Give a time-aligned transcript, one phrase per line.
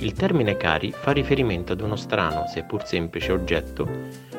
[0.00, 3.88] Il termine cari fa riferimento ad uno strano, seppur semplice oggetto,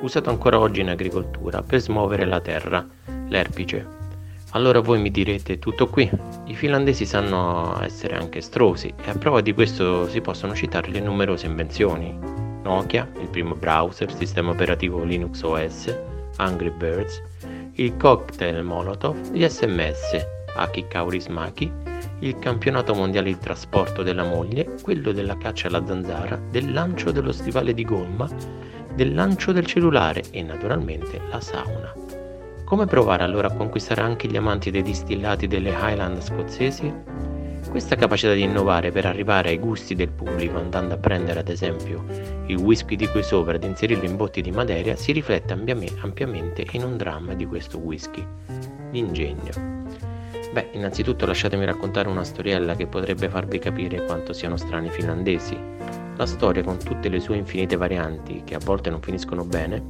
[0.00, 2.86] usato ancora oggi in agricoltura per smuovere la terra,
[3.28, 3.98] l'erpice.
[4.50, 6.08] Allora voi mi direte tutto qui.
[6.46, 11.00] I finlandesi sanno essere anche estrosi e a prova di questo si possono citare le
[11.00, 12.16] numerose invenzioni.
[12.62, 15.96] Nokia, il primo browser, sistema operativo Linux OS,
[16.36, 17.20] Angry Birds,
[17.74, 21.89] il cocktail Molotov, gli sms, Aki Kaurismaki,
[22.20, 27.32] il campionato mondiale di trasporto della moglie, quello della caccia alla zanzara, del lancio dello
[27.32, 28.28] stivale di gomma,
[28.94, 31.94] del lancio del cellulare e naturalmente la sauna.
[32.64, 37.29] Come provare allora a conquistare anche gli amanti dei distillati delle Highland scozzesi?
[37.70, 42.04] Questa capacità di innovare per arrivare ai gusti del pubblico andando a prendere ad esempio
[42.46, 46.82] il whisky di qui sopra ed inserirlo in botti di materia si riflette ampiamente in
[46.82, 48.26] un dramma di questo whisky,
[48.90, 49.52] l'ingegno.
[50.52, 55.56] Beh, innanzitutto lasciatemi raccontare una storiella che potrebbe farvi capire quanto siano strani i finlandesi.
[56.16, 59.80] La storia, con tutte le sue infinite varianti, che a volte non finiscono bene,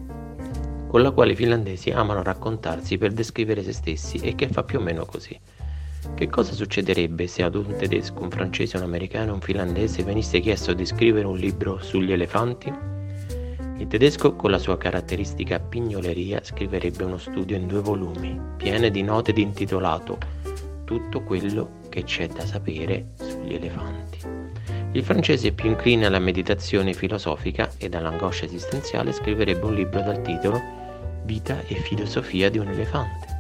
[0.86, 4.80] con la quale i finlandesi amano raccontarsi per descrivere se stessi e che fa più
[4.80, 5.40] o meno così.
[6.14, 10.72] Che cosa succederebbe se ad un tedesco, un francese, un americano un finlandese venisse chiesto
[10.72, 12.72] di scrivere un libro sugli elefanti?
[13.78, 19.02] Il tedesco, con la sua caratteristica pignoleria, scriverebbe uno studio in due volumi, piene di
[19.02, 20.18] note di intitolato
[20.84, 24.18] Tutto quello che c'è da sapere sugli elefanti.
[24.92, 30.60] Il francese più incline alla meditazione filosofica e all'angoscia esistenziale scriverebbe un libro dal titolo
[31.24, 33.39] Vita e filosofia di un elefante.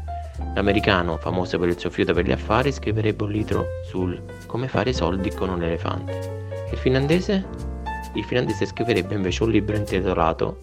[0.54, 4.92] L'americano, famoso per il suo fiuto per gli affari, scriverebbe un libro sul come fare
[4.92, 6.48] soldi con un elefante.
[6.70, 7.46] Il finlandese?
[8.14, 10.58] Il finlandese scriverebbe invece un libro intitolato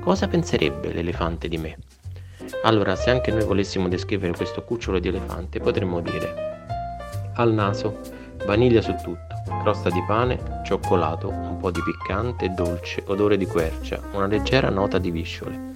[0.00, 1.76] Cosa penserebbe l'elefante di me?
[2.64, 6.50] Allora, se anche noi volessimo descrivere questo cucciolo di elefante, potremmo dire
[7.34, 8.00] al naso,
[8.44, 14.00] vaniglia su tutto, crosta di pane, cioccolato, un po' di piccante dolce, odore di quercia,
[14.12, 15.72] una leggera nota di visciole.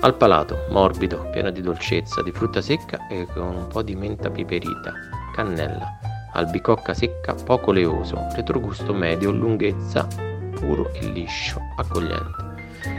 [0.00, 4.30] Al palato, morbido, pieno di dolcezza, di frutta secca e con un po' di menta
[4.30, 4.92] piperita,
[5.34, 5.98] cannella.
[6.34, 10.06] Albicocca secca, poco leoso, retrogusto medio, lunghezza,
[10.54, 12.46] puro e liscio, accogliente.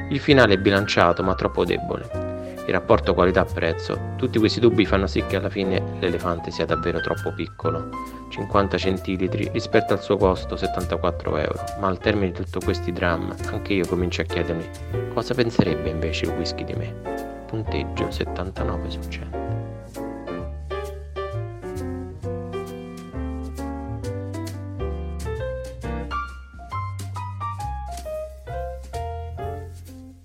[0.10, 2.29] Il finale è bilanciato ma troppo debole
[2.70, 4.14] il rapporto qualità-prezzo.
[4.16, 7.90] Tutti questi dubbi fanno sì che alla fine l'elefante sia davvero troppo piccolo,
[8.30, 13.34] 50 centilitri rispetto al suo costo 74 euro, ma al termine di tutti questi drammi
[13.52, 14.70] anche io comincio a chiedermi
[15.14, 16.94] cosa penserebbe invece il whisky di me.
[17.48, 19.59] Punteggio 79 su 100.